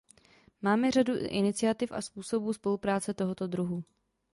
[0.61, 3.83] Máme řadu iniciativ a způsobů spolupráce tohoto druhu.